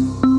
Thank 0.00 0.24
you. 0.24 0.29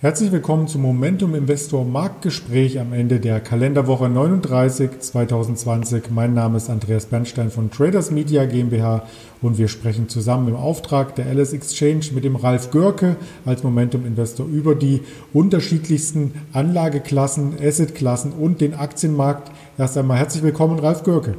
Herzlich 0.00 0.30
willkommen 0.30 0.68
zum 0.68 0.82
Momentum 0.82 1.34
Investor 1.34 1.84
Marktgespräch 1.84 2.78
am 2.78 2.92
Ende 2.92 3.18
der 3.18 3.40
Kalenderwoche 3.40 4.08
39 4.08 5.00
2020. 5.00 6.12
Mein 6.12 6.34
Name 6.34 6.58
ist 6.58 6.70
Andreas 6.70 7.06
Bernstein 7.06 7.50
von 7.50 7.72
Traders 7.72 8.12
Media 8.12 8.44
GmbH 8.44 9.02
und 9.42 9.58
wir 9.58 9.66
sprechen 9.66 10.08
zusammen 10.08 10.46
im 10.46 10.54
Auftrag 10.54 11.16
der 11.16 11.26
LS 11.34 11.52
Exchange 11.52 12.12
mit 12.14 12.22
dem 12.22 12.36
Ralf 12.36 12.70
Görke 12.70 13.16
als 13.44 13.64
Momentum 13.64 14.06
Investor 14.06 14.46
über 14.46 14.76
die 14.76 15.00
unterschiedlichsten 15.32 16.32
Anlageklassen, 16.52 17.56
Assetklassen 17.60 18.30
und 18.30 18.60
den 18.60 18.74
Aktienmarkt. 18.74 19.50
Erst 19.78 19.98
einmal 19.98 20.18
herzlich 20.18 20.44
willkommen, 20.44 20.78
Ralf 20.78 21.02
Görke. 21.02 21.34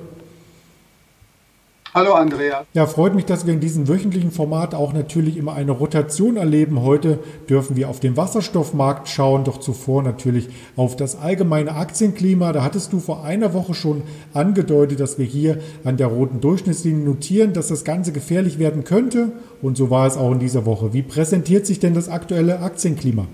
Hallo 1.99 2.13
Andrea. 2.13 2.65
Ja, 2.73 2.85
freut 2.85 3.13
mich, 3.13 3.25
dass 3.25 3.45
wir 3.45 3.53
in 3.53 3.59
diesem 3.59 3.89
wöchentlichen 3.89 4.31
Format 4.31 4.73
auch 4.73 4.93
natürlich 4.93 5.35
immer 5.35 5.55
eine 5.55 5.73
Rotation 5.73 6.37
erleben. 6.37 6.81
Heute 6.81 7.19
dürfen 7.49 7.75
wir 7.75 7.89
auf 7.89 7.99
den 7.99 8.15
Wasserstoffmarkt 8.15 9.09
schauen, 9.09 9.43
doch 9.43 9.59
zuvor 9.59 10.01
natürlich 10.01 10.47
auf 10.77 10.95
das 10.95 11.19
allgemeine 11.19 11.75
Aktienklima. 11.75 12.53
Da 12.53 12.63
hattest 12.63 12.93
du 12.93 13.01
vor 13.01 13.25
einer 13.25 13.53
Woche 13.53 13.73
schon 13.73 14.03
angedeutet, 14.33 15.01
dass 15.01 15.17
wir 15.17 15.25
hier 15.25 15.59
an 15.83 15.97
der 15.97 16.07
roten 16.07 16.39
Durchschnittslinie 16.39 17.03
notieren, 17.03 17.51
dass 17.51 17.67
das 17.67 17.83
Ganze 17.83 18.13
gefährlich 18.13 18.59
werden 18.59 18.85
könnte. 18.85 19.33
Und 19.61 19.75
so 19.75 19.89
war 19.89 20.07
es 20.07 20.15
auch 20.15 20.31
in 20.31 20.39
dieser 20.39 20.65
Woche. 20.65 20.93
Wie 20.93 21.01
präsentiert 21.01 21.65
sich 21.65 21.81
denn 21.81 21.95
das 21.95 22.07
aktuelle 22.07 22.61
Aktienklima? 22.61 23.27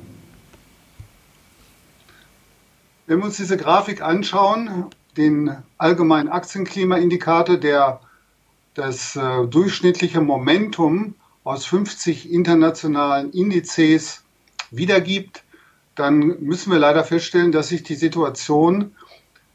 Wenn 3.05 3.20
wir 3.20 3.26
uns 3.26 3.38
diese 3.38 3.58
Grafik 3.58 4.02
anschauen, 4.02 4.86
den 5.18 5.52
allgemeinen 5.77 6.30
Aktienklimaindikator, 6.30 7.58
der 7.58 7.99
das 8.76 9.15
äh, 9.15 9.48
durchschnittliche 9.48 10.21
Momentum 10.21 11.15
aus 11.43 11.65
50 11.65 12.31
internationalen 12.31 13.31
Indizes 13.31 14.23
wiedergibt, 14.70 15.43
dann 15.95 16.41
müssen 16.41 16.71
wir 16.71 16.79
leider 16.79 17.03
feststellen, 17.03 17.51
dass 17.51 17.70
sich 17.70 17.84
die 17.84 17.96
Situation 17.96 18.93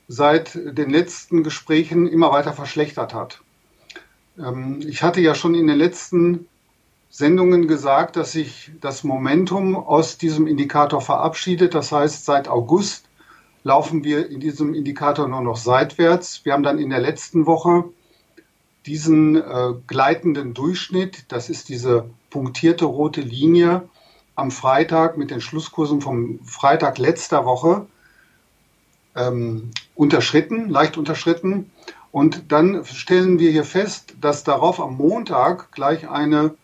seit 0.09 0.55
den 0.55 0.91
letzten 0.91 1.45
Gesprächen 1.45 2.09
immer 2.09 2.33
weiter 2.33 2.53
verschlechtert 2.53 3.15
hat. 3.15 3.43
Ähm, 4.39 4.81
ich 4.87 5.03
hatte 5.03 5.21
ja 5.21 5.35
schon 5.35 5.55
in 5.55 5.67
den 5.67 5.77
letzten 5.77 6.47
Sendungen 7.11 7.69
gesagt, 7.69 8.17
dass 8.17 8.33
sich 8.33 8.71
das 8.81 9.05
Momentum 9.05 9.77
aus 9.77 10.17
diesem 10.17 10.47
Indikator 10.47 11.01
verabschiedet. 11.01 11.75
Das 11.75 11.93
heißt, 11.93 12.25
seit 12.25 12.49
August 12.49 13.05
laufen 13.65 14.05
wir 14.05 14.31
in 14.31 14.41
diesem 14.41 14.75
Indikator 14.75 15.29
nur 15.29 15.43
noch 15.43 15.57
seitwärts. 15.57 16.45
Wir 16.45 16.55
haben 16.55 16.63
dann 16.63 16.79
in 16.79 16.89
der 16.89 17.01
letzten 17.01 17.47
Woche 17.47 17.85
diesen 18.87 19.37
äh, 19.37 19.75
gleitenden 19.87 20.55
Durchschnitt, 20.55 21.25
das 21.29 21.51
ist 21.51 21.69
diese 21.69 22.09
punktierte 22.31 22.87
rote 22.87 23.21
Linie, 23.21 23.89
am 24.35 24.51
Freitag 24.51 25.17
mit 25.17 25.31
den 25.31 25.41
Schlusskursen 25.41 26.01
vom 26.01 26.41
Freitag 26.45 26.99
letzter 26.99 27.45
Woche 27.45 27.87
ähm, 29.15 29.71
unterschritten, 29.95 30.69
leicht 30.71 30.97
unterschritten. 30.97 31.71
Und 32.13 32.51
dann 32.51 32.85
stellen 32.85 33.39
wir 33.39 33.51
hier 33.51 33.65
fest, 33.65 34.15
dass 34.21 34.43
darauf 34.43 34.81
am 34.81 34.97
Montag 34.97 35.71
gleich 35.73 36.09
eine 36.09 36.55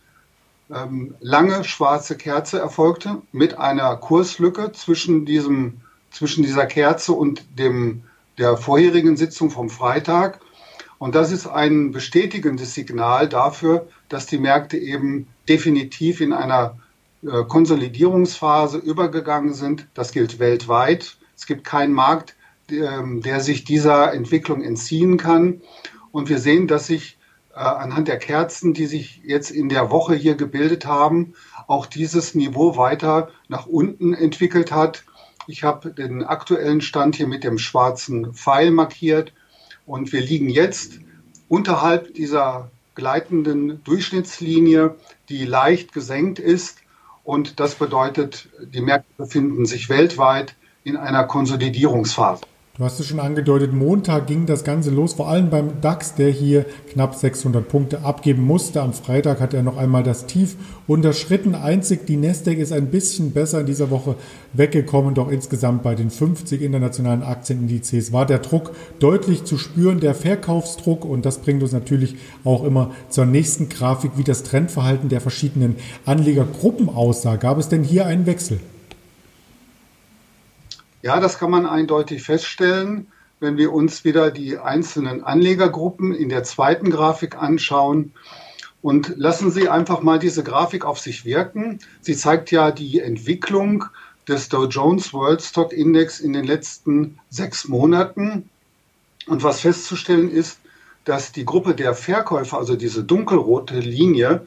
ähm, 0.70 1.14
lange 1.20 1.62
schwarze 1.64 2.16
Kerze 2.16 2.58
erfolgte 2.58 3.22
mit 3.30 3.58
einer 3.58 3.96
Kurslücke 3.96 4.72
zwischen, 4.72 5.24
diesem, 5.24 5.80
zwischen 6.10 6.42
dieser 6.42 6.66
Kerze 6.66 7.12
und 7.12 7.44
dem, 7.58 8.02
der 8.38 8.56
vorherigen 8.56 9.16
Sitzung 9.16 9.50
vom 9.50 9.70
Freitag. 9.70 10.40
Und 10.98 11.14
das 11.14 11.30
ist 11.30 11.46
ein 11.46 11.92
bestätigendes 11.92 12.74
Signal 12.74 13.28
dafür, 13.28 13.88
dass 14.08 14.26
die 14.26 14.38
Märkte 14.38 14.78
eben 14.78 15.28
definitiv 15.48 16.20
in 16.20 16.32
einer 16.32 16.78
äh, 17.22 17.44
Konsolidierungsphase 17.44 18.78
übergegangen 18.78 19.52
sind. 19.52 19.88
Das 19.94 20.12
gilt 20.12 20.38
weltweit. 20.38 21.16
Es 21.36 21.46
gibt 21.46 21.64
keinen 21.64 21.92
Markt, 21.92 22.34
ähm, 22.70 23.20
der 23.20 23.40
sich 23.40 23.64
dieser 23.64 24.12
Entwicklung 24.12 24.62
entziehen 24.62 25.18
kann. 25.18 25.60
Und 26.12 26.28
wir 26.28 26.38
sehen, 26.38 26.66
dass 26.66 26.86
sich 26.86 27.18
äh, 27.54 27.58
anhand 27.58 28.08
der 28.08 28.18
Kerzen, 28.18 28.74
die 28.74 28.86
sich 28.86 29.20
jetzt 29.24 29.50
in 29.50 29.68
der 29.68 29.90
Woche 29.90 30.14
hier 30.14 30.34
gebildet 30.34 30.86
haben, 30.86 31.34
auch 31.66 31.86
dieses 31.86 32.34
Niveau 32.34 32.76
weiter 32.76 33.30
nach 33.48 33.66
unten 33.66 34.14
entwickelt 34.14 34.72
hat. 34.72 35.04
Ich 35.46 35.62
habe 35.62 35.92
den 35.92 36.24
aktuellen 36.24 36.80
Stand 36.80 37.16
hier 37.16 37.26
mit 37.26 37.44
dem 37.44 37.58
schwarzen 37.58 38.34
Pfeil 38.34 38.70
markiert. 38.70 39.32
Und 39.86 40.12
wir 40.12 40.20
liegen 40.20 40.50
jetzt 40.50 40.98
unterhalb 41.48 42.12
dieser 42.14 42.70
gleitenden 42.94 43.82
Durchschnittslinie, 43.84 44.96
die 45.28 45.44
leicht 45.44 45.92
gesenkt 45.92 46.38
ist. 46.38 46.78
Und 47.24 47.60
das 47.60 47.76
bedeutet, 47.76 48.48
die 48.60 48.80
Märkte 48.80 49.12
befinden 49.16 49.66
sich 49.66 49.88
weltweit 49.88 50.54
in 50.84 50.96
einer 50.96 51.24
Konsolidierungsphase. 51.24 52.42
Du 52.78 52.84
hast 52.84 53.00
es 53.00 53.06
schon 53.06 53.20
angedeutet, 53.20 53.72
Montag 53.72 54.26
ging 54.26 54.44
das 54.44 54.62
Ganze 54.62 54.90
los, 54.90 55.14
vor 55.14 55.30
allem 55.30 55.48
beim 55.48 55.80
DAX, 55.80 56.14
der 56.14 56.28
hier 56.28 56.66
knapp 56.92 57.14
600 57.14 57.66
Punkte 57.66 58.02
abgeben 58.02 58.44
musste. 58.44 58.82
Am 58.82 58.92
Freitag 58.92 59.40
hat 59.40 59.54
er 59.54 59.62
noch 59.62 59.78
einmal 59.78 60.02
das 60.02 60.26
Tief 60.26 60.56
unterschritten. 60.86 61.54
Einzig 61.54 62.04
die 62.06 62.18
Nasdaq 62.18 62.58
ist 62.58 62.72
ein 62.72 62.90
bisschen 62.90 63.30
besser 63.30 63.60
in 63.60 63.66
dieser 63.66 63.90
Woche 63.90 64.16
weggekommen, 64.52 65.14
doch 65.14 65.30
insgesamt 65.30 65.84
bei 65.84 65.94
den 65.94 66.10
50 66.10 66.60
internationalen 66.60 67.22
Aktienindizes 67.22 68.12
war 68.12 68.26
der 68.26 68.40
Druck 68.40 68.72
deutlich 68.98 69.44
zu 69.44 69.56
spüren, 69.56 70.00
der 70.00 70.14
Verkaufsdruck. 70.14 71.06
Und 71.06 71.24
das 71.24 71.38
bringt 71.38 71.62
uns 71.62 71.72
natürlich 71.72 72.16
auch 72.44 72.62
immer 72.62 72.90
zur 73.08 73.24
nächsten 73.24 73.70
Grafik, 73.70 74.10
wie 74.16 74.24
das 74.24 74.42
Trendverhalten 74.42 75.08
der 75.08 75.22
verschiedenen 75.22 75.76
Anlegergruppen 76.04 76.90
aussah. 76.90 77.36
Gab 77.36 77.56
es 77.56 77.70
denn 77.70 77.84
hier 77.84 78.04
einen 78.04 78.26
Wechsel? 78.26 78.60
Ja, 81.06 81.20
das 81.20 81.38
kann 81.38 81.52
man 81.52 81.66
eindeutig 81.66 82.24
feststellen, 82.24 83.06
wenn 83.38 83.56
wir 83.56 83.72
uns 83.72 84.04
wieder 84.04 84.32
die 84.32 84.58
einzelnen 84.58 85.22
Anlegergruppen 85.22 86.12
in 86.12 86.28
der 86.28 86.42
zweiten 86.42 86.90
Grafik 86.90 87.40
anschauen. 87.40 88.12
Und 88.82 89.12
lassen 89.16 89.52
Sie 89.52 89.68
einfach 89.68 90.02
mal 90.02 90.18
diese 90.18 90.42
Grafik 90.42 90.84
auf 90.84 90.98
sich 90.98 91.24
wirken. 91.24 91.78
Sie 92.00 92.16
zeigt 92.16 92.50
ja 92.50 92.72
die 92.72 92.98
Entwicklung 92.98 93.84
des 94.26 94.48
Dow 94.48 94.64
Jones 94.64 95.14
World 95.14 95.42
Stock 95.42 95.72
Index 95.72 96.18
in 96.18 96.32
den 96.32 96.44
letzten 96.44 97.20
sechs 97.30 97.68
Monaten. 97.68 98.50
Und 99.28 99.44
was 99.44 99.60
festzustellen 99.60 100.28
ist, 100.28 100.58
dass 101.04 101.30
die 101.30 101.44
Gruppe 101.44 101.76
der 101.76 101.94
Verkäufer, 101.94 102.58
also 102.58 102.74
diese 102.74 103.04
dunkelrote 103.04 103.78
Linie, 103.78 104.44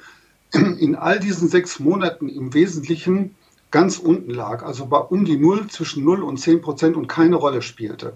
in 0.51 0.97
all 0.97 1.21
diesen 1.21 1.47
sechs 1.47 1.79
Monaten 1.79 2.27
im 2.27 2.53
Wesentlichen 2.53 3.33
ganz 3.71 3.99
unten 3.99 4.31
lag, 4.31 4.63
also 4.63 4.85
bei 4.87 4.97
um 4.97 5.25
die 5.25 5.37
Null, 5.37 5.67
zwischen 5.67 6.03
0 6.03 6.23
und 6.23 6.37
10 6.37 6.61
Prozent 6.61 6.95
und 6.97 7.07
keine 7.07 7.35
Rolle 7.35 7.61
spielte. 7.61 8.13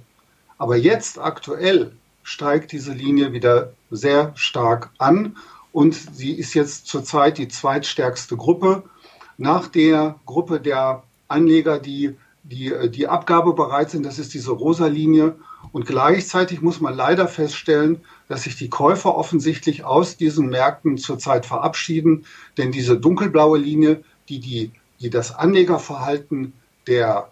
Aber 0.57 0.77
jetzt 0.77 1.19
aktuell 1.19 1.93
steigt 2.23 2.71
diese 2.71 2.93
Linie 2.93 3.33
wieder 3.33 3.73
sehr 3.91 4.31
stark 4.35 4.89
an 4.97 5.37
und 5.71 5.93
sie 5.93 6.33
ist 6.33 6.53
jetzt 6.53 6.87
zurzeit 6.87 7.37
die 7.37 7.47
zweitstärkste 7.47 8.37
Gruppe 8.37 8.83
nach 9.37 9.67
der 9.67 10.15
Gruppe 10.25 10.59
der 10.59 11.03
Anleger, 11.27 11.79
die 11.79 12.15
die, 12.43 12.73
die 12.89 13.07
Abgabe 13.07 13.53
bereit 13.53 13.89
sind. 13.89 14.05
Das 14.05 14.19
ist 14.19 14.33
diese 14.33 14.51
rosa 14.51 14.87
Linie. 14.87 15.35
Und 15.71 15.85
gleichzeitig 15.85 16.61
muss 16.61 16.81
man 16.81 16.93
leider 16.93 17.27
feststellen, 17.27 18.01
dass 18.27 18.43
sich 18.43 18.57
die 18.57 18.69
Käufer 18.69 19.15
offensichtlich 19.15 19.85
aus 19.85 20.17
diesen 20.17 20.49
Märkten 20.49 20.97
zurzeit 20.97 21.45
verabschieden. 21.45 22.25
Denn 22.57 22.71
diese 22.71 22.99
dunkelblaue 22.99 23.57
Linie, 23.57 24.03
die 24.29 24.39
die 24.39 24.71
die 25.03 25.09
das 25.09 25.35
Anlegerverhalten 25.35 26.53
der 26.87 27.29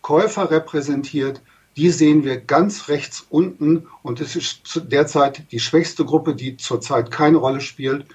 Käufer 0.00 0.50
repräsentiert, 0.50 1.42
die 1.76 1.90
sehen 1.90 2.24
wir 2.24 2.40
ganz 2.40 2.88
rechts 2.88 3.26
unten. 3.28 3.86
Und 4.02 4.20
es 4.20 4.34
ist 4.36 4.82
derzeit 4.90 5.52
die 5.52 5.60
schwächste 5.60 6.04
Gruppe, 6.04 6.34
die 6.34 6.56
zurzeit 6.56 7.10
keine 7.10 7.36
Rolle 7.36 7.60
spielt. 7.60 8.06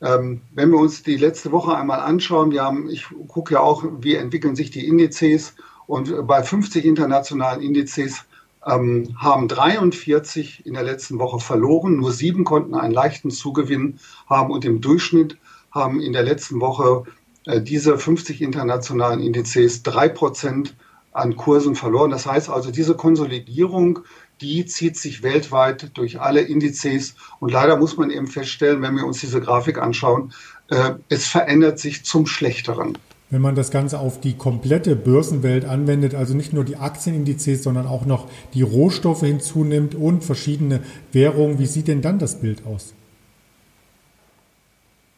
Ähm, 0.00 0.40
wenn 0.54 0.70
wir 0.70 0.78
uns 0.78 1.02
die 1.02 1.16
letzte 1.16 1.52
Woche 1.52 1.76
einmal 1.76 2.00
anschauen, 2.00 2.52
wir 2.52 2.62
haben, 2.62 2.88
ich 2.88 3.06
gucke 3.28 3.54
ja 3.54 3.60
auch, 3.60 3.84
wie 4.00 4.14
entwickeln 4.14 4.56
sich 4.56 4.70
die 4.70 4.86
Indizes. 4.86 5.54
Und 5.86 6.26
bei 6.26 6.42
50 6.42 6.84
internationalen 6.84 7.60
Indizes 7.60 8.24
ähm, 8.66 9.14
haben 9.18 9.46
43 9.46 10.64
in 10.66 10.74
der 10.74 10.82
letzten 10.84 11.18
Woche 11.18 11.38
verloren, 11.38 11.96
nur 11.96 12.12
sieben 12.12 12.44
konnten 12.44 12.74
einen 12.74 12.94
leichten 12.94 13.30
Zugewinn 13.30 13.98
haben. 14.28 14.50
Und 14.50 14.64
im 14.64 14.80
Durchschnitt 14.80 15.36
haben 15.70 16.00
in 16.00 16.12
der 16.12 16.22
letzten 16.22 16.60
Woche 16.60 17.04
äh, 17.46 17.60
diese 17.60 17.98
50 17.98 18.42
internationalen 18.42 19.20
Indizes 19.20 19.82
drei 19.82 20.08
Prozent 20.08 20.74
an 21.12 21.36
Kursen 21.36 21.74
verloren. 21.74 22.10
Das 22.10 22.26
heißt 22.26 22.48
also, 22.50 22.70
diese 22.70 22.94
Konsolidierung, 22.94 24.00
die 24.40 24.66
zieht 24.66 24.96
sich 24.96 25.22
weltweit 25.22 25.96
durch 25.96 26.20
alle 26.20 26.40
Indizes. 26.40 27.14
Und 27.40 27.50
leider 27.50 27.76
muss 27.76 27.96
man 27.96 28.10
eben 28.10 28.26
feststellen, 28.26 28.82
wenn 28.82 28.96
wir 28.96 29.04
uns 29.04 29.20
diese 29.20 29.40
Grafik 29.40 29.78
anschauen, 29.78 30.32
äh, 30.70 30.92
es 31.08 31.26
verändert 31.26 31.78
sich 31.78 32.04
zum 32.04 32.26
Schlechteren. 32.26 32.96
Wenn 33.30 33.42
man 33.42 33.54
das 33.54 33.70
Ganze 33.70 33.98
auf 33.98 34.20
die 34.20 34.38
komplette 34.38 34.96
Börsenwelt 34.96 35.66
anwendet, 35.66 36.14
also 36.14 36.34
nicht 36.34 36.54
nur 36.54 36.64
die 36.64 36.76
Aktienindizes, 36.76 37.62
sondern 37.62 37.86
auch 37.86 38.06
noch 38.06 38.26
die 38.54 38.62
Rohstoffe 38.62 39.20
hinzunimmt 39.20 39.94
und 39.94 40.24
verschiedene 40.24 40.82
Währungen, 41.12 41.58
wie 41.58 41.66
sieht 41.66 41.88
denn 41.88 42.00
dann 42.00 42.18
das 42.18 42.40
Bild 42.40 42.64
aus? 42.64 42.94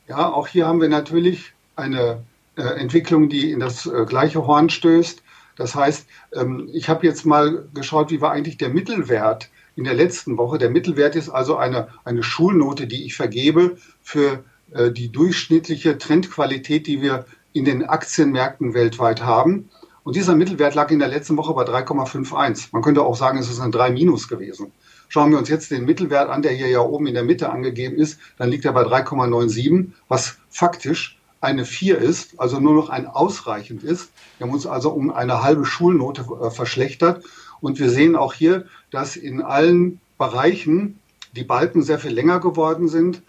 Ja, 0.08 0.28
auch 0.28 0.48
hier 0.48 0.66
haben 0.66 0.80
wir 0.80 0.88
natürlich 0.88 1.52
eine 1.80 2.22
äh, 2.56 2.62
Entwicklung, 2.62 3.28
die 3.28 3.50
in 3.50 3.60
das 3.60 3.86
äh, 3.86 4.04
gleiche 4.06 4.46
Horn 4.46 4.70
stößt. 4.70 5.22
Das 5.56 5.74
heißt, 5.74 6.06
ähm, 6.34 6.68
ich 6.72 6.88
habe 6.88 7.06
jetzt 7.06 7.26
mal 7.26 7.68
geschaut, 7.74 8.10
wie 8.10 8.20
war 8.20 8.32
eigentlich 8.32 8.58
der 8.58 8.68
Mittelwert 8.68 9.50
in 9.76 9.84
der 9.84 9.94
letzten 9.94 10.36
Woche. 10.36 10.58
Der 10.58 10.70
Mittelwert 10.70 11.16
ist 11.16 11.28
also 11.28 11.56
eine, 11.56 11.88
eine 12.04 12.22
Schulnote, 12.22 12.86
die 12.86 13.04
ich 13.04 13.16
vergebe 13.16 13.76
für 14.02 14.44
äh, 14.72 14.90
die 14.90 15.10
durchschnittliche 15.10 15.98
Trendqualität, 15.98 16.86
die 16.86 17.02
wir 17.02 17.24
in 17.52 17.64
den 17.64 17.84
Aktienmärkten 17.84 18.74
weltweit 18.74 19.22
haben. 19.22 19.70
Und 20.02 20.16
dieser 20.16 20.34
Mittelwert 20.34 20.74
lag 20.74 20.90
in 20.90 20.98
der 20.98 21.08
letzten 21.08 21.36
Woche 21.36 21.54
bei 21.54 21.64
3,51. 21.64 22.68
Man 22.72 22.82
könnte 22.82 23.02
auch 23.02 23.16
sagen, 23.16 23.38
es 23.38 23.50
ist 23.50 23.60
ein 23.60 23.72
3 23.72 23.90
minus 23.90 24.28
gewesen. 24.28 24.72
Schauen 25.08 25.30
wir 25.30 25.38
uns 25.38 25.48
jetzt 25.48 25.70
den 25.70 25.84
Mittelwert 25.84 26.30
an, 26.30 26.42
der 26.42 26.52
hier 26.52 26.68
ja 26.68 26.80
oben 26.80 27.06
in 27.06 27.14
der 27.14 27.24
Mitte 27.24 27.50
angegeben 27.50 27.96
ist, 27.96 28.18
dann 28.38 28.48
liegt 28.48 28.64
er 28.64 28.72
bei 28.72 28.82
3,97, 28.82 29.88
was 30.08 30.38
faktisch 30.48 31.19
eine 31.40 31.64
4 31.64 31.98
ist, 31.98 32.38
also 32.38 32.60
nur 32.60 32.74
noch 32.74 32.90
ein 32.90 33.06
ausreichend 33.06 33.82
ist. 33.82 34.12
Wir 34.38 34.46
haben 34.46 34.54
uns 34.54 34.66
also 34.66 34.90
um 34.90 35.10
eine 35.10 35.42
halbe 35.42 35.64
Schulnote 35.64 36.26
äh, 36.42 36.50
verschlechtert. 36.50 37.24
Und 37.60 37.78
wir 37.78 37.90
sehen 37.90 38.16
auch 38.16 38.34
hier, 38.34 38.66
dass 38.90 39.16
in 39.16 39.42
allen 39.42 40.00
Bereichen 40.18 40.98
die 41.34 41.44
Balken 41.44 41.82
sehr 41.82 41.98
viel 41.98 42.12
länger 42.12 42.40
geworden 42.40 42.88
sind. 42.88 43.22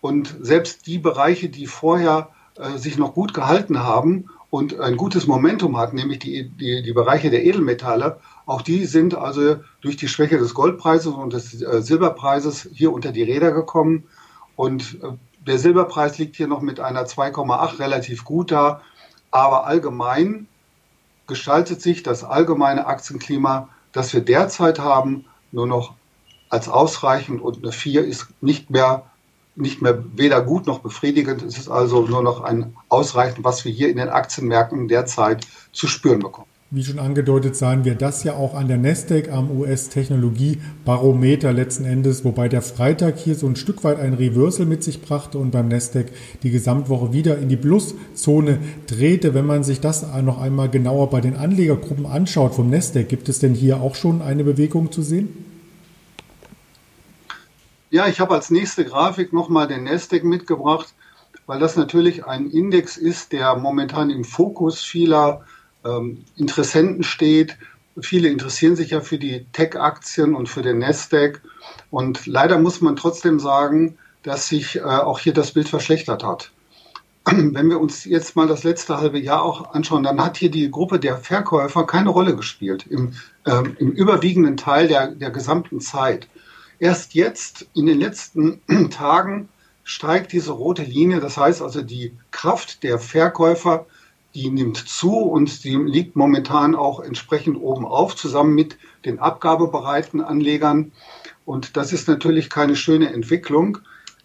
Und 0.00 0.36
selbst 0.40 0.86
die 0.86 0.98
Bereiche, 0.98 1.48
die 1.48 1.66
vorher 1.66 2.30
äh, 2.56 2.78
sich 2.78 2.98
noch 2.98 3.14
gut 3.14 3.34
gehalten 3.34 3.80
haben 3.80 4.28
und 4.50 4.80
ein 4.80 4.96
gutes 4.96 5.26
Momentum 5.26 5.76
hatten, 5.76 5.96
nämlich 5.96 6.18
die, 6.18 6.48
die, 6.48 6.82
die 6.82 6.92
Bereiche 6.92 7.30
der 7.30 7.44
Edelmetalle, 7.44 8.18
auch 8.44 8.62
die 8.62 8.84
sind 8.86 9.14
also 9.14 9.56
durch 9.80 9.96
die 9.96 10.08
Schwäche 10.08 10.38
des 10.38 10.52
Goldpreises 10.52 11.12
und 11.12 11.32
des 11.32 11.62
äh, 11.62 11.80
Silberpreises 11.80 12.68
hier 12.72 12.92
unter 12.92 13.12
die 13.12 13.22
Räder 13.22 13.52
gekommen. 13.52 14.04
Und 14.56 14.98
der 15.46 15.58
Silberpreis 15.58 16.18
liegt 16.18 16.36
hier 16.36 16.46
noch 16.46 16.60
mit 16.60 16.80
einer 16.80 17.04
2,8 17.04 17.78
relativ 17.78 18.24
gut 18.24 18.50
da. 18.50 18.80
Aber 19.30 19.66
allgemein 19.66 20.46
gestaltet 21.26 21.80
sich 21.80 22.02
das 22.02 22.24
allgemeine 22.24 22.86
Aktienklima, 22.86 23.68
das 23.92 24.12
wir 24.12 24.20
derzeit 24.20 24.78
haben, 24.78 25.24
nur 25.50 25.66
noch 25.66 25.94
als 26.48 26.68
ausreichend 26.68 27.40
und 27.40 27.58
eine 27.58 27.72
4 27.72 28.04
ist 28.04 28.28
nicht 28.40 28.70
mehr, 28.70 29.06
nicht 29.56 29.80
mehr 29.80 30.04
weder 30.14 30.42
gut 30.42 30.66
noch 30.66 30.80
befriedigend. 30.80 31.42
Es 31.42 31.58
ist 31.58 31.68
also 31.68 32.02
nur 32.02 32.22
noch 32.22 32.42
ein 32.42 32.76
ausreichend, 32.88 33.44
was 33.44 33.64
wir 33.64 33.72
hier 33.72 33.88
in 33.88 33.96
den 33.96 34.10
Aktienmärkten 34.10 34.88
derzeit 34.88 35.46
zu 35.72 35.86
spüren 35.86 36.20
bekommen. 36.20 36.51
Wie 36.74 36.82
schon 36.82 36.98
angedeutet, 36.98 37.54
sahen 37.54 37.84
wir 37.84 37.96
das 37.96 38.24
ja 38.24 38.32
auch 38.32 38.54
an 38.54 38.66
der 38.66 38.78
Nasdaq 38.78 39.30
am 39.30 39.50
US-Technologie-Barometer 39.50 41.52
letzten 41.52 41.84
Endes, 41.84 42.24
wobei 42.24 42.48
der 42.48 42.62
Freitag 42.62 43.18
hier 43.18 43.34
so 43.34 43.46
ein 43.46 43.56
Stück 43.56 43.84
weit 43.84 44.00
ein 44.00 44.14
Reversal 44.14 44.64
mit 44.64 44.82
sich 44.82 45.02
brachte 45.02 45.36
und 45.36 45.50
beim 45.50 45.68
Nasdaq 45.68 46.06
die 46.42 46.50
Gesamtwoche 46.50 47.12
wieder 47.12 47.36
in 47.36 47.50
die 47.50 47.58
Pluszone 47.58 48.58
drehte. 48.86 49.34
Wenn 49.34 49.44
man 49.44 49.64
sich 49.64 49.80
das 49.80 50.06
noch 50.22 50.40
einmal 50.40 50.70
genauer 50.70 51.10
bei 51.10 51.20
den 51.20 51.36
Anlegergruppen 51.36 52.06
anschaut 52.06 52.54
vom 52.54 52.70
Nasdaq, 52.70 53.06
gibt 53.06 53.28
es 53.28 53.38
denn 53.38 53.52
hier 53.52 53.82
auch 53.82 53.94
schon 53.94 54.22
eine 54.22 54.42
Bewegung 54.42 54.90
zu 54.90 55.02
sehen? 55.02 55.44
Ja, 57.90 58.08
ich 58.08 58.18
habe 58.18 58.32
als 58.32 58.48
nächste 58.48 58.86
Grafik 58.86 59.34
nochmal 59.34 59.68
den 59.68 59.84
Nasdaq 59.84 60.24
mitgebracht, 60.24 60.94
weil 61.44 61.60
das 61.60 61.76
natürlich 61.76 62.24
ein 62.24 62.48
Index 62.48 62.96
ist, 62.96 63.32
der 63.32 63.56
momentan 63.56 64.08
im 64.08 64.24
Fokus 64.24 64.80
vieler 64.80 65.44
ähm, 65.84 66.24
Interessenten 66.36 67.02
steht. 67.02 67.56
Viele 68.00 68.28
interessieren 68.28 68.76
sich 68.76 68.90
ja 68.90 69.00
für 69.00 69.18
die 69.18 69.46
Tech-Aktien 69.52 70.34
und 70.34 70.48
für 70.48 70.62
den 70.62 70.78
Nasdaq. 70.78 71.42
Und 71.90 72.26
leider 72.26 72.58
muss 72.58 72.80
man 72.80 72.96
trotzdem 72.96 73.38
sagen, 73.38 73.98
dass 74.22 74.48
sich 74.48 74.76
äh, 74.76 74.82
auch 74.82 75.18
hier 75.18 75.34
das 75.34 75.52
Bild 75.52 75.68
verschlechtert 75.68 76.24
hat. 76.24 76.52
Wenn 77.26 77.68
wir 77.68 77.80
uns 77.80 78.04
jetzt 78.04 78.34
mal 78.34 78.48
das 78.48 78.64
letzte 78.64 78.98
halbe 78.98 79.18
Jahr 79.18 79.42
auch 79.42 79.74
anschauen, 79.74 80.02
dann 80.02 80.22
hat 80.22 80.36
hier 80.36 80.50
die 80.50 80.70
Gruppe 80.70 80.98
der 80.98 81.16
Verkäufer 81.18 81.86
keine 81.86 82.10
Rolle 82.10 82.34
gespielt 82.34 82.86
im, 82.86 83.12
ähm, 83.46 83.76
im 83.78 83.92
überwiegenden 83.92 84.56
Teil 84.56 84.88
der, 84.88 85.08
der 85.08 85.30
gesamten 85.30 85.80
Zeit. 85.80 86.28
Erst 86.78 87.14
jetzt, 87.14 87.66
in 87.74 87.86
den 87.86 88.00
letzten 88.00 88.60
Tagen, 88.90 89.48
steigt 89.84 90.32
diese 90.32 90.52
rote 90.52 90.82
Linie. 90.82 91.20
Das 91.20 91.36
heißt 91.36 91.62
also, 91.62 91.82
die 91.82 92.12
Kraft 92.30 92.82
der 92.82 92.98
Verkäufer 92.98 93.86
die 94.34 94.50
nimmt 94.50 94.76
zu 94.76 95.18
und 95.18 95.64
die 95.64 95.76
liegt 95.76 96.16
momentan 96.16 96.74
auch 96.74 97.00
entsprechend 97.00 97.56
oben 97.56 97.84
auf, 97.84 98.16
zusammen 98.16 98.54
mit 98.54 98.78
den 99.04 99.18
abgabebereiten 99.18 100.20
Anlegern. 100.20 100.92
Und 101.44 101.76
das 101.76 101.92
ist 101.92 102.08
natürlich 102.08 102.48
keine 102.50 102.76
schöne 102.76 103.12
Entwicklung, 103.12 103.78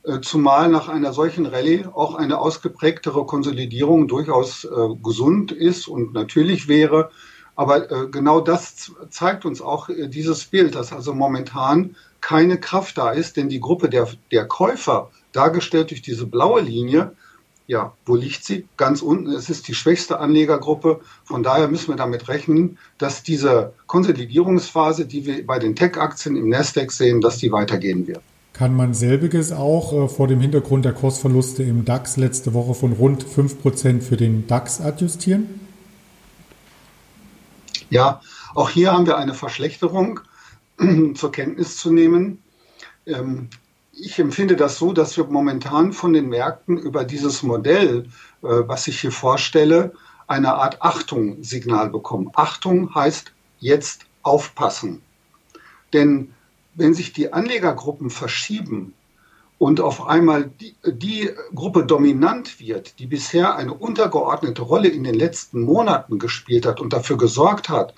äh, 0.04 0.22
zumal 0.22 0.70
nach 0.70 0.88
einer 0.88 1.12
solchen 1.12 1.46
Rallye 1.46 1.86
auch 1.94 2.16
eine 2.16 2.40
ausgeprägtere 2.40 3.26
Konsolidierung 3.26 4.08
durchaus 4.08 4.64
äh, 4.64 4.70
gesund 5.04 5.52
ist 5.52 5.88
und 5.88 6.14
natürlich 6.14 6.68
wäre. 6.68 7.12
Aber 7.56 7.92
äh, 7.92 8.08
genau 8.08 8.40
das 8.40 8.92
zeigt 9.10 9.44
uns 9.44 9.62
auch 9.62 9.90
dieses 9.90 10.46
Bild, 10.46 10.76
dass 10.76 10.94
also 10.94 11.14
momentan 11.14 11.96
keine 12.22 12.60
Kraft 12.60 12.98
da 12.98 13.12
ist, 13.12 13.36
denn 13.36 13.50
die 13.50 13.60
Gruppe 13.60 13.90
der, 13.90 14.08
der 14.32 14.48
Käufer, 14.48 15.12
dargestellt 15.34 15.92
durch 15.92 16.02
diese 16.02 16.26
blaue 16.26 16.62
Linie, 16.62 17.16
ja, 17.68 17.94
wo 18.06 18.16
liegt 18.16 18.46
sie? 18.46 18.66
Ganz 18.78 19.02
unten. 19.02 19.30
Es 19.32 19.50
ist 19.50 19.68
die 19.68 19.76
schwächste 19.76 20.20
Anlegergruppe. 20.20 21.02
Von 21.26 21.44
daher 21.44 21.68
müssen 21.68 21.90
wir 21.90 21.98
damit 21.98 22.30
rechnen, 22.30 22.78
dass 22.98 23.24
diese 23.24 23.74
Konsolidierungsphase, 23.88 25.06
die 25.06 25.26
wir 25.26 25.46
bei 25.46 25.60
den 25.60 25.76
Tech-Aktien 25.76 26.38
im 26.38 26.48
Nasdaq 26.48 26.92
sehen, 26.92 27.20
dass 27.20 27.38
die 27.38 27.52
weitergehen 27.52 28.08
wird. 28.08 28.22
Kann 28.54 28.74
man 28.74 28.94
selbiges 28.94 29.52
auch 29.52 29.94
äh, 29.94 30.08
vor 30.08 30.28
dem 30.28 30.40
Hintergrund 30.40 30.86
der 30.86 30.94
Kursverluste 30.94 31.62
im 31.62 31.86
DAX 31.86 32.18
letzte 32.18 32.54
Woche 32.54 32.74
von 32.74 32.94
rund 32.94 33.24
5% 33.24 34.02
für 34.02 34.18
den 34.18 34.48
DAX 34.48 34.82
adjustieren? 34.82 35.60
Ja, 37.90 38.22
auch 38.56 38.70
hier 38.70 38.94
haben 38.94 39.06
wir 39.06 39.18
eine 39.18 39.34
Verschlechterung 39.34 40.22
zur 41.14 41.32
Kenntnis 41.32 41.78
zu 41.78 41.92
nehmen. 41.92 42.42
Ähm, 43.06 43.50
ich 44.00 44.20
empfinde 44.20 44.56
das 44.56 44.78
so, 44.78 44.94
dass 44.94 45.18
wir 45.18 45.26
momentan 45.26 45.92
von 45.92 46.14
den 46.14 46.30
Märkten 46.30 46.78
über 46.78 47.04
dieses 47.04 47.44
Modell, 47.44 48.06
äh, 48.44 48.48
was 48.48 48.88
ich 48.88 49.02
hier 49.02 49.12
vorstelle, 49.12 49.94
eine 50.28 50.56
Art 50.56 50.82
Achtung-Signal 50.82 51.90
bekommen. 51.90 52.30
Achtung 52.36 52.94
heißt 52.94 53.32
jetzt 53.60 54.06
aufpassen. 54.24 55.02
Denn 55.94 56.34
wenn 56.76 56.94
sich 56.94 57.14
die 57.14 57.34
Anlegergruppen 57.34 58.10
verschieben 58.10 58.94
und 59.58 59.80
auf 59.82 60.06
einmal 60.06 60.52
die, 60.60 60.76
die, 60.86 61.32
Gruppe 61.56 61.86
dominant 61.86 62.60
wird, 62.60 63.00
die 63.00 63.08
bisher 63.08 63.56
eine 63.56 63.74
untergeordnete 63.74 64.62
Rolle 64.62 64.90
in 64.90 65.04
den 65.04 65.16
letzten 65.16 65.62
Monaten 65.62 66.20
gespielt 66.20 66.66
hat 66.66 66.80
und 66.82 66.94
dafür 66.94 67.18
gesorgt 67.18 67.70
hat, 67.70 67.96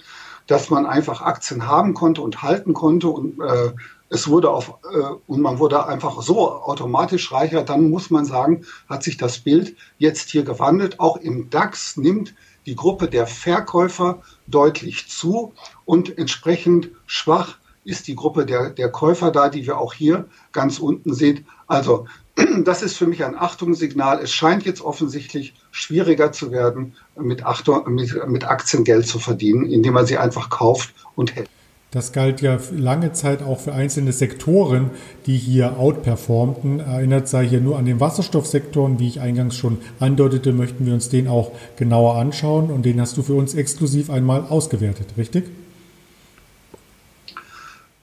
dass 0.50 0.72
man 0.72 0.88
einfach 0.88 1.22
Aktien 1.22 1.68
haben 1.68 1.94
konnte 1.94 2.22
und 2.22 2.42
halten 2.42 2.74
konnte 2.74 3.08
und 3.08 3.40
äh, 3.40 3.72
es 4.10 4.28
wurde 4.28 4.50
auf, 4.50 4.74
äh, 4.92 4.98
und 5.28 5.42
man 5.42 5.60
wurde 5.60 5.86
einfach 5.86 6.24
so 6.24 6.52
automatisch 6.52 7.32
reicher, 7.32 7.62
dann 7.62 7.92
muss 7.92 8.10
man 8.10 8.26
sagen, 8.26 8.66
hat 8.90 9.04
sich 9.04 9.18
das 9.18 9.38
Bild 9.38 9.76
jetzt 10.00 10.32
hier 10.32 10.44
gewandelt. 10.44 11.00
Auch 11.00 11.18
im 11.18 11.52
DAX 11.52 11.98
nimmt 11.98 12.34
die 12.66 12.76
Gruppe 12.76 13.08
der 13.08 13.28
Verkäufer 13.28 14.24
deutlich 14.48 15.08
zu 15.08 15.54
und 15.86 16.18
entsprechend 16.18 16.90
schwach 17.06 17.58
ist 17.84 18.08
die 18.08 18.16
Gruppe 18.16 18.48
der, 18.48 18.72
der 18.72 18.90
Käufer 18.90 19.30
da, 19.30 19.50
die 19.50 19.68
wir 19.68 19.78
auch 19.78 19.94
hier 19.94 20.26
ganz 20.52 20.80
unten 20.80 21.14
sehen. 21.14 21.46
Also 21.68 22.08
das 22.64 22.82
ist 22.82 22.98
für 22.98 23.08
mich 23.08 23.24
ein 23.24 23.36
Achtungssignal. 23.36 24.20
Es 24.22 24.32
scheint 24.32 24.66
jetzt 24.66 24.82
offensichtlich 24.82 25.54
schwieriger 25.72 26.32
zu 26.32 26.52
werden, 26.52 26.94
mit, 27.18 27.46
Achtung, 27.46 27.94
mit, 27.94 28.28
mit 28.28 28.46
Aktien 28.46 28.84
Geld 28.84 29.08
zu 29.08 29.20
verdienen, 29.20 29.66
indem 29.66 29.94
man 29.94 30.06
sie 30.06 30.18
einfach 30.18 30.50
kauft 30.50 30.94
und 31.16 31.36
hält. 31.36 31.50
Das 31.92 32.12
galt 32.12 32.42
ja 32.42 32.60
lange 32.72 33.14
Zeit 33.14 33.42
auch 33.42 33.60
für 33.60 33.74
einzelne 33.74 34.14
Sektoren, 34.14 34.92
die 35.26 35.38
hier 35.38 35.80
outperformten. 35.80 36.80
Erinnert 36.80 37.28
sei 37.28 37.48
hier 37.48 37.62
nur 37.62 37.80
an 37.80 37.86
den 37.86 38.00
Wasserstoffsektoren, 38.00 39.00
wie 39.00 39.08
ich 39.08 39.22
eingangs 39.22 39.56
schon 39.56 39.80
andeutete, 40.00 40.54
möchten 40.54 40.86
wir 40.86 40.94
uns 40.94 41.10
den 41.10 41.28
auch 41.28 41.52
genauer 41.78 42.16
anschauen 42.16 42.70
und 42.70 42.86
den 42.86 43.02
hast 43.02 43.18
du 43.18 43.24
für 43.24 43.34
uns 43.34 43.56
exklusiv 43.56 44.12
einmal 44.12 44.46
ausgewertet, 44.48 45.08
richtig? 45.18 45.46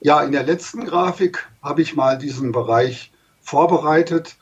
Ja, 0.01 0.21
in 0.21 0.33
der 0.33 0.43
letzten 0.43 0.83
Grafik 0.83 1.47
habe 1.63 1.81
ich 1.81 1.95
mal 1.95 2.17
diesen 2.17 2.51
Bereich 2.51 3.11
vorbereitet. 3.47 4.35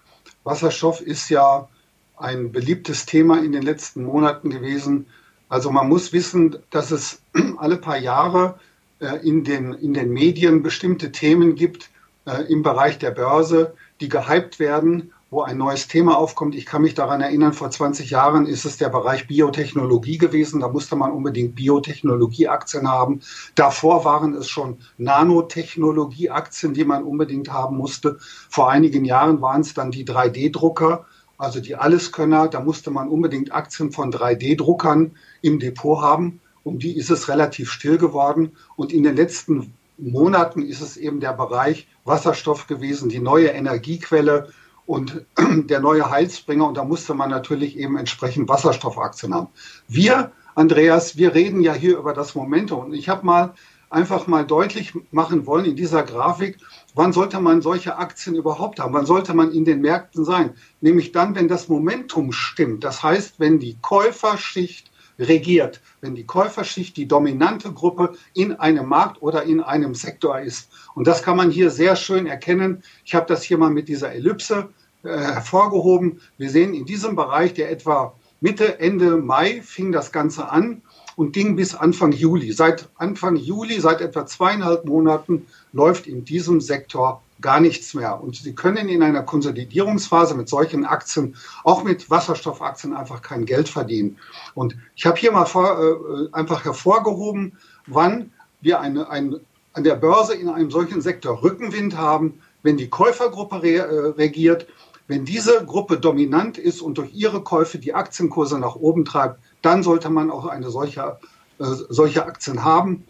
Wasserstoff 0.43 0.99
ist 0.99 1.29
ja 1.29 1.69
ein 2.17 2.51
beliebtes 2.51 3.05
Thema 3.05 3.43
in 3.43 3.51
den 3.51 3.61
letzten 3.61 4.03
Monaten 4.03 4.49
gewesen. 4.49 5.05
Also 5.47 5.69
man 5.69 5.87
muss 5.87 6.11
wissen, 6.11 6.57
dass 6.71 6.89
es 6.89 7.21
alle 7.57 7.77
paar 7.77 7.97
Jahre 7.97 8.59
äh, 8.99 9.17
in, 9.17 9.43
den, 9.43 9.73
in 9.73 9.93
den 9.93 10.11
Medien 10.11 10.63
bestimmte 10.63 11.11
Themen 11.11 11.53
gibt 11.53 11.91
äh, 12.25 12.51
im 12.51 12.63
Bereich 12.63 12.97
der 12.97 13.11
Börse, 13.11 13.75
die 14.01 14.09
gehypt 14.09 14.57
werden, 14.57 15.13
wo 15.35 15.41
ein 15.41 15.57
neues 15.57 15.89
Thema 15.89 16.17
aufkommt. 16.17 16.55
Ich 16.55 16.65
kann 16.65 16.81
mich 16.81 16.93
daran 16.93 17.19
erinnern, 17.19 17.51
vor 17.51 17.69
20 17.69 18.09
Jahren 18.09 18.45
ist 18.45 18.63
es 18.63 18.77
der 18.77 18.87
Bereich 18.87 19.27
Biotechnologie 19.27 20.17
gewesen. 20.17 20.61
Da 20.61 20.69
musste 20.69 20.95
man 20.95 21.11
unbedingt 21.11 21.55
Biotechnologieaktien 21.55 22.89
haben. 22.89 23.19
Davor 23.53 24.05
waren 24.05 24.33
es 24.33 24.47
schon 24.47 24.77
Nanotechnologieaktien, 24.97 26.73
die 26.73 26.85
man 26.85 27.03
unbedingt 27.03 27.51
haben 27.51 27.75
musste. 27.75 28.17
Vor 28.49 28.69
einigen 28.69 29.03
Jahren 29.03 29.41
waren 29.41 29.59
es 29.59 29.73
dann 29.73 29.91
die 29.91 30.05
3D-Drucker, 30.05 31.05
also 31.37 31.59
die 31.59 31.75
Alleskönner. 31.75 32.47
Da 32.47 32.61
musste 32.61 32.89
man 32.89 33.09
unbedingt 33.09 33.53
Aktien 33.53 33.91
von 33.91 34.13
3D-Druckern 34.13 35.17
im 35.41 35.59
Depot 35.59 36.01
haben. 36.01 36.39
Um 36.63 36.79
die 36.79 36.95
ist 36.95 37.11
es 37.11 37.27
relativ 37.27 37.71
still 37.71 37.97
geworden. 37.97 38.53
Und 38.77 38.93
in 38.93 39.03
den 39.03 39.17
letzten 39.17 39.73
Monaten 39.97 40.61
ist 40.61 40.79
es 40.79 40.95
eben 40.95 41.19
der 41.19 41.33
Bereich 41.33 41.89
Wasserstoff 42.05 42.67
gewesen, 42.67 43.09
die 43.09 43.19
neue 43.19 43.47
Energiequelle 43.47 44.47
und 44.85 45.25
der 45.37 45.79
neue 45.79 46.09
Heilsbringer. 46.09 46.67
Und 46.67 46.77
da 46.77 46.83
musste 46.83 47.13
man 47.13 47.29
natürlich 47.29 47.77
eben 47.77 47.97
entsprechend 47.97 48.49
Wasserstoffaktien 48.49 49.33
haben. 49.33 49.47
Wir, 49.87 50.31
Andreas, 50.55 51.17
wir 51.17 51.33
reden 51.33 51.61
ja 51.61 51.73
hier 51.73 51.97
über 51.97 52.13
das 52.13 52.35
Momentum. 52.35 52.85
Und 52.85 52.93
ich 52.93 53.09
habe 53.09 53.25
mal 53.25 53.53
einfach 53.89 54.27
mal 54.27 54.45
deutlich 54.45 54.93
machen 55.11 55.45
wollen 55.45 55.65
in 55.65 55.75
dieser 55.75 56.03
Grafik, 56.03 56.57
wann 56.95 57.13
sollte 57.13 57.39
man 57.39 57.61
solche 57.61 57.97
Aktien 57.97 58.35
überhaupt 58.35 58.79
haben? 58.79 58.93
Wann 58.93 59.05
sollte 59.05 59.33
man 59.33 59.51
in 59.51 59.65
den 59.65 59.81
Märkten 59.81 60.25
sein? 60.25 60.55
Nämlich 60.81 61.11
dann, 61.11 61.35
wenn 61.35 61.47
das 61.47 61.69
Momentum 61.69 62.31
stimmt. 62.31 62.83
Das 62.83 63.03
heißt, 63.03 63.39
wenn 63.39 63.59
die 63.59 63.77
Käuferschicht 63.81 64.91
regiert, 65.19 65.81
wenn 66.01 66.15
die 66.15 66.25
Käuferschicht 66.25 66.97
die 66.97 67.07
dominante 67.07 67.71
Gruppe 67.71 68.13
in 68.33 68.53
einem 68.53 68.87
Markt 68.87 69.21
oder 69.21 69.43
in 69.43 69.61
einem 69.61 69.95
Sektor 69.95 70.39
ist. 70.39 70.69
Und 70.93 71.07
das 71.07 71.23
kann 71.23 71.37
man 71.37 71.51
hier 71.51 71.69
sehr 71.71 71.95
schön 71.95 72.27
erkennen. 72.27 72.83
Ich 73.03 73.15
habe 73.15 73.25
das 73.27 73.43
hier 73.43 73.57
mal 73.57 73.69
mit 73.69 73.87
dieser 73.87 74.13
Ellipse 74.13 74.69
äh, 75.03 75.09
hervorgehoben. 75.09 76.19
Wir 76.37 76.49
sehen 76.49 76.73
in 76.73 76.85
diesem 76.85 77.15
Bereich, 77.15 77.53
der 77.53 77.71
etwa 77.71 78.15
Mitte, 78.41 78.79
Ende 78.79 79.17
Mai 79.17 79.61
fing 79.61 79.91
das 79.91 80.11
Ganze 80.11 80.49
an 80.49 80.81
und 81.15 81.31
ging 81.31 81.55
bis 81.55 81.73
Anfang 81.73 82.11
Juli. 82.11 82.51
Seit 82.51 82.89
Anfang 82.95 83.37
Juli, 83.37 83.79
seit 83.79 84.01
etwa 84.01 84.25
zweieinhalb 84.25 84.85
Monaten, 84.85 85.47
läuft 85.71 86.07
in 86.07 86.25
diesem 86.25 86.61
Sektor 86.61 87.23
gar 87.45 87.59
nichts 87.59 87.93
mehr. 87.93 88.23
Und 88.23 88.37
Sie 88.37 88.55
können 88.55 88.89
in 88.89 89.03
einer 89.03 89.21
Konsolidierungsphase 89.21 90.33
mit 90.33 90.49
solchen 90.49 90.83
Aktien, 90.83 91.35
auch 91.63 91.83
mit 91.83 92.09
Wasserstoffaktien, 92.09 92.95
einfach 92.95 93.21
kein 93.21 93.45
Geld 93.45 93.69
verdienen. 93.69 94.17
Und 94.55 94.75
ich 94.95 95.05
habe 95.05 95.19
hier 95.19 95.31
mal 95.31 95.45
vor, 95.45 95.79
äh, 95.79 96.33
einfach 96.33 96.65
hervorgehoben, 96.65 97.55
wann 97.85 98.31
wir 98.61 98.79
eine, 98.79 99.11
ein, 99.11 99.35
an 99.73 99.83
der 99.83 99.93
Börse 99.93 100.33
in 100.33 100.49
einem 100.49 100.71
solchen 100.71 101.01
Sektor 101.01 101.43
Rückenwind 101.43 101.95
haben, 101.95 102.41
wenn 102.63 102.77
die 102.77 102.89
Käufergruppe 102.89 103.61
re, 103.61 103.75
äh, 103.75 104.07
regiert, 104.17 104.65
wenn 105.07 105.23
diese 105.23 105.63
Gruppe 105.63 105.99
dominant 105.99 106.57
ist 106.57 106.81
und 106.81 106.97
durch 106.97 107.13
ihre 107.13 107.43
Käufe 107.43 107.77
die 107.77 107.93
Aktienkurse 107.93 108.57
nach 108.57 108.75
oben 108.75 109.05
treibt, 109.05 109.39
dann 109.61 109.83
sollte 109.83 110.09
man 110.09 110.31
auch 110.31 110.47
eine 110.47 110.71
solche, 110.71 111.19
äh, 111.59 111.65
solche 111.89 112.25
Aktien 112.25 112.63
haben. 112.63 113.03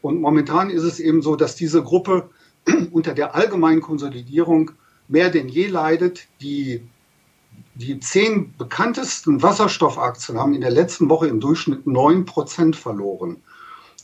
Und 0.00 0.18
momentan 0.22 0.70
ist 0.70 0.84
es 0.84 0.98
eben 0.98 1.20
so, 1.20 1.36
dass 1.36 1.56
diese 1.56 1.82
Gruppe 1.82 2.30
unter 2.92 3.14
der 3.14 3.34
allgemeinen 3.34 3.80
Konsolidierung 3.80 4.72
mehr 5.08 5.30
denn 5.30 5.48
je 5.48 5.66
leidet. 5.66 6.26
Die, 6.40 6.82
die 7.74 8.00
zehn 8.00 8.54
bekanntesten 8.56 9.42
Wasserstoffaktien 9.42 10.38
haben 10.38 10.54
in 10.54 10.60
der 10.60 10.70
letzten 10.70 11.08
Woche 11.08 11.28
im 11.28 11.40
Durchschnitt 11.40 11.86
9% 11.86 12.74
verloren. 12.74 13.36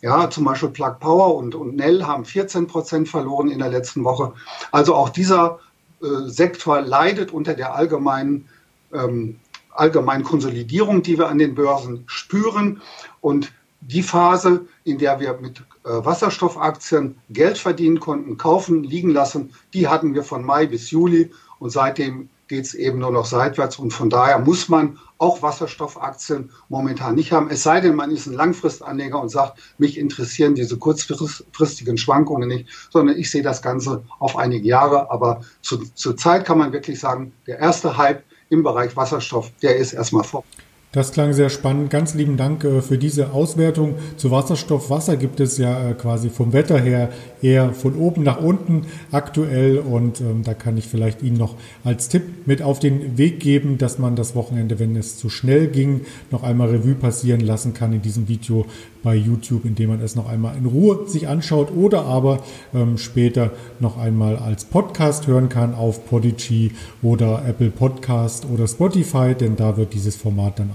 Ja, 0.00 0.30
zum 0.30 0.44
Beispiel 0.44 0.68
Plug 0.68 0.96
Power 1.00 1.34
und, 1.34 1.54
und 1.54 1.74
Nell 1.74 2.04
haben 2.04 2.22
14% 2.22 3.06
verloren 3.06 3.50
in 3.50 3.58
der 3.58 3.68
letzten 3.68 4.04
Woche. 4.04 4.32
Also 4.70 4.94
auch 4.94 5.08
dieser 5.08 5.58
äh, 6.00 6.28
Sektor 6.28 6.80
leidet 6.80 7.32
unter 7.32 7.54
der 7.54 7.74
allgemeinen, 7.74 8.48
ähm, 8.92 9.40
allgemeinen 9.70 10.22
Konsolidierung, 10.22 11.02
die 11.02 11.18
wir 11.18 11.28
an 11.28 11.38
den 11.38 11.56
Börsen 11.56 12.04
spüren. 12.06 12.80
Und 13.20 13.52
die 13.80 14.02
Phase, 14.02 14.66
in 14.84 14.98
der 14.98 15.20
wir 15.20 15.38
mit 15.40 15.60
äh, 15.60 15.64
Wasserstoffaktien 15.84 17.16
Geld 17.30 17.58
verdienen 17.58 18.00
konnten, 18.00 18.36
kaufen, 18.36 18.82
liegen 18.82 19.10
lassen, 19.10 19.54
die 19.72 19.88
hatten 19.88 20.14
wir 20.14 20.24
von 20.24 20.44
Mai 20.44 20.66
bis 20.66 20.90
Juli 20.90 21.30
und 21.58 21.70
seitdem 21.70 22.28
geht 22.48 22.64
es 22.64 22.74
eben 22.74 22.98
nur 22.98 23.12
noch 23.12 23.26
seitwärts 23.26 23.78
und 23.78 23.92
von 23.92 24.10
daher 24.10 24.38
muss 24.38 24.68
man 24.68 24.98
auch 25.18 25.42
Wasserstoffaktien 25.42 26.50
momentan 26.68 27.14
nicht 27.14 27.32
haben. 27.32 27.50
Es 27.50 27.62
sei 27.62 27.80
denn, 27.80 27.94
man 27.94 28.10
ist 28.10 28.26
ein 28.26 28.32
Langfristanleger 28.32 29.20
und 29.20 29.28
sagt, 29.28 29.58
mich 29.78 29.98
interessieren 29.98 30.54
diese 30.54 30.78
kurzfristigen 30.78 31.98
Schwankungen 31.98 32.48
nicht, 32.48 32.68
sondern 32.90 33.18
ich 33.18 33.30
sehe 33.30 33.42
das 33.42 33.60
Ganze 33.60 34.02
auf 34.18 34.36
einige 34.36 34.66
Jahre. 34.66 35.10
Aber 35.10 35.42
zu, 35.60 35.78
zur 35.94 36.16
Zeit 36.16 36.44
kann 36.44 36.58
man 36.58 36.72
wirklich 36.72 37.00
sagen, 37.00 37.32
der 37.46 37.58
erste 37.58 37.96
Hype 37.96 38.22
im 38.48 38.62
Bereich 38.62 38.96
Wasserstoff, 38.96 39.50
der 39.60 39.76
ist 39.76 39.92
erstmal 39.92 40.24
vorbei. 40.24 40.46
Das 40.90 41.12
klang 41.12 41.34
sehr 41.34 41.50
spannend. 41.50 41.90
Ganz 41.90 42.14
lieben 42.14 42.38
Dank 42.38 42.64
äh, 42.64 42.80
für 42.80 42.96
diese 42.96 43.32
Auswertung. 43.32 43.96
Zu 44.16 44.30
Wasserstoff. 44.30 44.88
Wasser 44.88 45.18
gibt 45.18 45.38
es 45.38 45.58
ja 45.58 45.90
äh, 45.90 45.92
quasi 45.92 46.30
vom 46.30 46.54
Wetter 46.54 46.78
her 46.78 47.10
eher 47.42 47.74
von 47.74 47.94
oben 47.94 48.22
nach 48.22 48.40
unten 48.40 48.86
aktuell. 49.12 49.80
Und 49.80 50.22
ähm, 50.22 50.44
da 50.44 50.54
kann 50.54 50.78
ich 50.78 50.86
vielleicht 50.86 51.22
Ihnen 51.22 51.36
noch 51.36 51.56
als 51.84 52.08
Tipp 52.08 52.22
mit 52.46 52.62
auf 52.62 52.78
den 52.78 53.18
Weg 53.18 53.38
geben, 53.38 53.76
dass 53.76 53.98
man 53.98 54.16
das 54.16 54.34
Wochenende, 54.34 54.78
wenn 54.78 54.96
es 54.96 55.18
zu 55.18 55.28
schnell 55.28 55.66
ging, 55.66 56.06
noch 56.30 56.42
einmal 56.42 56.70
Revue 56.70 56.94
passieren 56.94 57.40
lassen 57.40 57.74
kann 57.74 57.92
in 57.92 58.00
diesem 58.00 58.28
Video 58.28 58.64
bei 59.02 59.14
YouTube, 59.14 59.64
indem 59.64 59.90
man 59.90 60.00
es 60.00 60.16
noch 60.16 60.28
einmal 60.28 60.56
in 60.56 60.66
Ruhe 60.66 61.06
sich 61.06 61.28
anschaut 61.28 61.70
oder 61.74 62.04
aber 62.04 62.42
ähm, 62.74 62.98
später 62.98 63.52
noch 63.80 63.96
einmal 63.98 64.36
als 64.36 64.64
Podcast 64.64 65.26
hören 65.26 65.48
kann 65.48 65.74
auf 65.74 66.06
Podigy 66.06 66.72
oder 67.02 67.44
Apple 67.46 67.70
Podcast 67.70 68.46
oder 68.52 68.66
Spotify, 68.66 69.34
denn 69.34 69.56
da 69.56 69.76
wird 69.76 69.94
dieses 69.94 70.16
Format 70.16 70.58
dann 70.58 70.70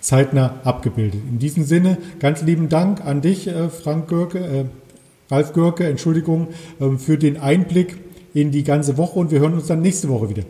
zeitnah 0.00 0.60
abgebildet. 0.64 1.20
In 1.28 1.38
diesem 1.38 1.64
Sinne, 1.64 1.98
ganz 2.20 2.42
lieben 2.42 2.68
Dank 2.68 3.04
an 3.04 3.20
dich, 3.20 3.46
äh, 3.46 3.68
Frank 3.68 4.08
Görke, 4.08 4.38
äh, 4.38 4.64
Ralf 5.30 5.52
Görke, 5.52 5.86
Entschuldigung, 5.86 6.48
äh, 6.80 6.96
für 6.98 7.18
den 7.18 7.38
Einblick 7.38 7.96
in 8.34 8.50
die 8.50 8.64
ganze 8.64 8.96
Woche 8.96 9.18
und 9.18 9.30
wir 9.30 9.40
hören 9.40 9.54
uns 9.54 9.66
dann 9.66 9.82
nächste 9.82 10.08
Woche 10.08 10.30
wieder. 10.30 10.44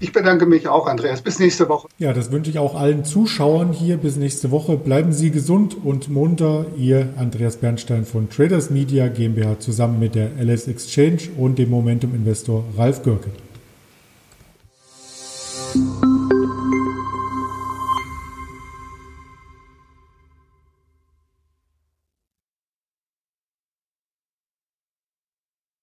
Ich 0.00 0.12
bedanke 0.12 0.46
mich 0.46 0.68
auch, 0.68 0.86
Andreas. 0.86 1.22
Bis 1.22 1.40
nächste 1.40 1.68
Woche. 1.68 1.88
Ja, 1.98 2.12
das 2.12 2.30
wünsche 2.30 2.50
ich 2.50 2.60
auch 2.60 2.76
allen 2.76 3.04
Zuschauern 3.04 3.72
hier. 3.72 3.96
Bis 3.96 4.16
nächste 4.16 4.52
Woche. 4.52 4.76
Bleiben 4.76 5.12
Sie 5.12 5.32
gesund 5.32 5.76
und 5.84 6.08
munter. 6.08 6.66
Ihr 6.76 7.08
Andreas 7.16 7.56
Bernstein 7.56 8.04
von 8.04 8.30
Traders 8.30 8.70
Media 8.70 9.08
GmbH 9.08 9.58
zusammen 9.58 9.98
mit 9.98 10.14
der 10.14 10.30
LS 10.40 10.68
Exchange 10.68 11.30
und 11.36 11.58
dem 11.58 11.70
Momentum 11.70 12.14
Investor 12.14 12.62
Ralf 12.76 13.02
Görke. 13.02 13.30